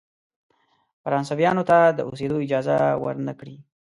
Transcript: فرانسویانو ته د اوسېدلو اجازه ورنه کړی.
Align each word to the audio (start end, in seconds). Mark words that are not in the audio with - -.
فرانسویانو 1.03 1.63
ته 1.69 1.77
د 1.97 1.99
اوسېدلو 2.07 2.43
اجازه 2.45 2.77
ورنه 3.03 3.33
کړی. 3.39 3.55